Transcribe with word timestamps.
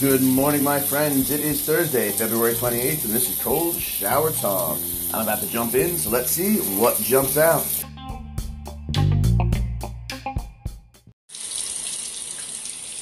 Good 0.00 0.22
morning, 0.22 0.64
my 0.64 0.80
friends. 0.80 1.30
It 1.30 1.40
is 1.40 1.60
Thursday, 1.62 2.10
February 2.12 2.54
28th, 2.54 3.04
and 3.04 3.12
this 3.12 3.28
is 3.28 3.38
Cold 3.42 3.74
Shower 3.76 4.30
Talk. 4.30 4.78
I'm 5.12 5.24
about 5.24 5.40
to 5.40 5.46
jump 5.48 5.74
in, 5.74 5.98
so 5.98 6.08
let's 6.08 6.30
see 6.30 6.56
what 6.80 6.96
jumps 6.96 7.36
out. 7.36 7.66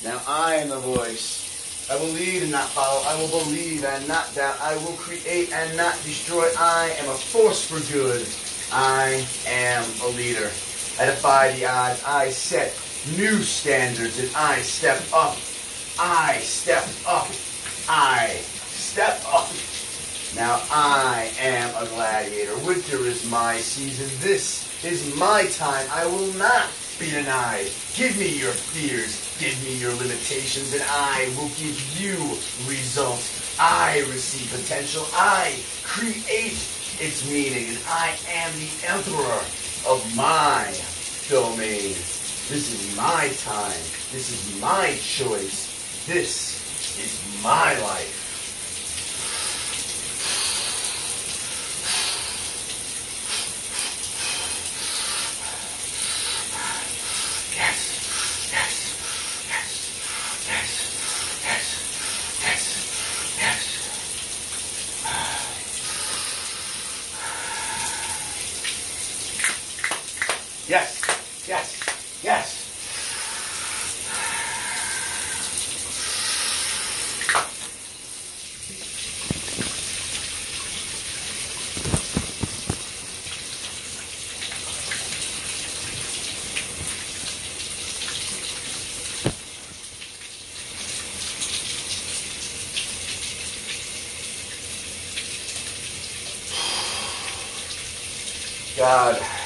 Now 0.02 0.20
I 0.26 0.56
am 0.56 0.70
the 0.70 0.80
voice. 0.80 1.88
I 1.88 1.94
will 2.00 2.10
lead 2.14 2.42
and 2.42 2.50
not 2.50 2.68
follow. 2.70 3.00
I 3.06 3.14
will 3.20 3.44
believe 3.44 3.84
and 3.84 4.08
not 4.08 4.34
doubt. 4.34 4.60
I 4.60 4.74
will 4.78 4.96
create 4.96 5.52
and 5.52 5.76
not 5.76 5.94
destroy. 6.02 6.48
I 6.58 6.96
am 6.98 7.08
a 7.10 7.14
force 7.14 7.64
for 7.64 7.78
good. 7.92 8.26
I 8.72 9.24
am 9.46 9.84
a 10.02 10.08
leader. 10.16 10.50
I 10.98 11.04
defy 11.04 11.52
the 11.52 11.66
odds. 11.66 12.02
I 12.06 12.30
set 12.30 12.73
new 13.18 13.42
standards 13.42 14.18
and 14.18 14.30
I 14.34 14.60
step 14.62 15.02
up. 15.12 15.36
I 15.98 16.38
step 16.41 16.88
up. 17.06 17.28
I 17.86 18.41
step 18.41 19.20
up. 19.28 19.52
Now 20.34 20.62
I 20.70 21.30
am 21.38 21.69
a 21.77 21.86
gladiator. 21.88 22.56
Winter 22.66 23.05
is 23.05 23.30
my 23.30 23.59
season. 23.59 24.09
This 24.20 24.84
is 24.84 25.14
my 25.16 25.45
time. 25.52 25.86
I 25.92 26.06
will 26.06 26.32
not 26.34 26.70
be 26.98 27.10
denied. 27.10 27.69
Give 27.94 28.16
me 28.19 28.38
your 28.38 28.52
fears. 28.52 29.36
Give 29.38 29.52
me 29.64 29.77
your 29.77 29.92
limitations 29.97 30.72
and 30.72 30.83
I 30.88 31.30
will 31.36 31.50
give 31.60 31.77
you 32.00 32.16
results. 32.66 33.58
I 33.60 34.00
receive 34.08 34.50
potential. 34.50 35.05
I 35.12 35.60
create 35.84 36.56
its 36.98 37.28
meaning 37.28 37.69
and 37.69 37.78
I 37.86 38.16
am 38.33 38.50
the 38.56 38.70
emperor 38.88 39.44
of 39.88 40.16
my 40.16 40.66
domain. 41.28 41.94
This 42.48 42.72
is 42.72 42.96
my 42.96 43.28
time. 43.38 43.82
This 44.12 44.30
is 44.32 44.61
my 44.61 44.97
choice. 45.00 46.05
This 46.06 46.98
is 46.98 47.42
my 47.42 47.78
life. 47.80 48.24
Yes, 57.55 57.78
yes, 58.52 58.74
yes, 59.48 59.70
yes, 60.48 60.70
yes, 61.44 61.62
yes, 62.42 62.66
yes. 63.39 63.86
Yes, 70.69 71.00
yes, 71.47 72.25
yes. 72.25 72.67
God, 98.77 99.45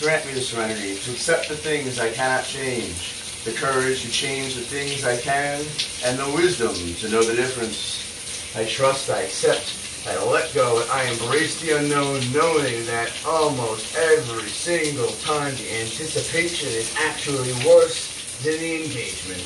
grant 0.00 0.26
me 0.26 0.32
the 0.32 0.40
serenity 0.40 0.96
to 0.96 1.10
accept 1.12 1.48
the 1.48 1.56
things 1.56 1.98
I 1.98 2.10
cannot 2.10 2.44
change, 2.44 3.42
the 3.44 3.52
courage 3.52 4.02
to 4.02 4.10
change 4.10 4.54
the 4.54 4.62
things 4.62 5.04
I 5.04 5.16
can, 5.16 5.64
and 6.04 6.18
the 6.18 6.30
wisdom 6.34 6.74
to 6.74 7.08
know 7.08 7.22
the 7.22 7.36
difference. 7.36 8.54
I 8.56 8.64
trust, 8.64 9.10
I 9.10 9.22
accept, 9.22 9.74
I 10.08 10.22
let 10.24 10.52
go, 10.54 10.80
and 10.80 10.90
I 10.90 11.04
embrace 11.04 11.60
the 11.60 11.78
unknown, 11.78 12.20
knowing 12.32 12.84
that 12.86 13.12
almost 13.26 13.96
every 13.96 14.48
single 14.48 15.08
time 15.22 15.54
the 15.54 15.80
anticipation 15.80 16.68
is 16.68 16.94
actually 16.98 17.52
worse 17.66 18.42
than 18.42 18.58
the 18.58 18.84
engagement. 18.84 19.44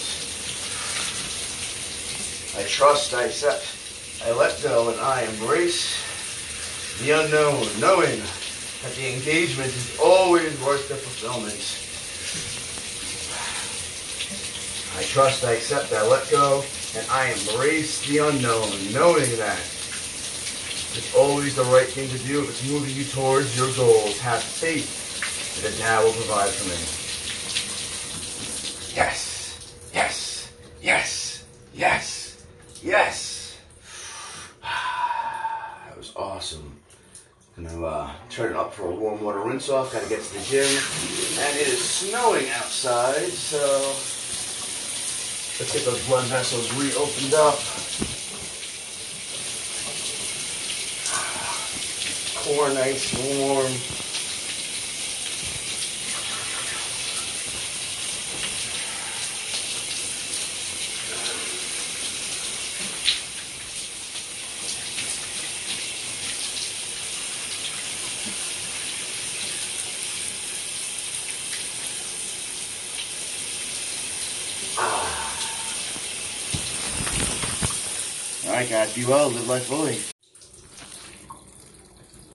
I 2.56 2.66
trust, 2.69 3.15
I 3.15 3.25
accept, 3.25 3.66
I 4.25 4.32
let 4.32 4.60
go, 4.62 4.91
and 4.91 5.00
I 5.00 5.22
embrace 5.22 5.94
the 7.00 7.12
unknown, 7.12 7.66
knowing 7.78 8.20
that 8.83 8.94
the 8.94 9.12
engagement 9.12 9.69
is 9.69 9.99
always 9.99 10.61
worth 10.62 10.89
the 10.89 10.94
fulfillment. 10.94 11.84
I 14.99 15.03
trust, 15.05 15.44
I 15.44 15.53
accept, 15.53 15.93
I 15.93 16.06
let 16.06 16.31
go, 16.31 16.65
and 16.97 17.06
I 17.11 17.31
embrace 17.31 18.06
the 18.09 18.19
unknown, 18.19 18.71
knowing 18.93 19.31
that 19.37 19.59
it's 20.99 21.15
always 21.16 21.55
the 21.55 21.65
right 21.65 21.87
thing 21.87 22.09
to 22.09 22.19
do 22.27 22.43
if 22.43 22.49
it's 22.50 22.69
moving 22.69 22.94
you 22.94 23.05
towards 23.05 23.56
your 23.56 23.72
goals. 23.75 24.19
Have 24.19 24.43
faith 24.43 25.62
that 25.62 25.72
it 25.72 25.78
now 25.78 26.03
will 26.03 26.12
provide 26.12 26.50
for 26.50 26.69
me. 26.69 26.77
Yes, 28.97 29.89
yes, 29.95 30.50
yes, 30.83 31.45
yes, 31.75 32.45
yes. 32.83 33.56
That 34.62 35.97
was 35.97 36.12
awesome. 36.16 36.77
Gonna 37.63 37.85
uh, 37.85 38.11
turn 38.31 38.53
it 38.53 38.57
up 38.57 38.73
for 38.73 38.89
a 38.89 38.95
warm 38.95 39.21
water 39.21 39.41
rinse 39.41 39.69
off. 39.69 39.93
Gotta 39.93 40.09
get 40.09 40.23
to 40.23 40.35
the 40.35 40.45
gym, 40.45 40.83
and 41.41 41.57
it 41.59 41.67
is 41.67 41.83
snowing 41.83 42.49
outside, 42.51 43.33
so 43.33 43.59
let's 45.59 45.73
get 45.73 45.85
those 45.85 46.07
blood 46.07 46.25
vessels 46.27 46.73
reopened 46.75 47.35
up. 47.35 47.59
Core 52.45 52.73
nice 52.75 53.13
warm. 53.19 54.08
All 78.59 78.65
right, 78.65 78.71
guys, 78.71 78.93
be 78.93 79.05
well, 79.05 79.29
live 79.29 79.47
life 79.47 79.67
fully. 79.67 80.18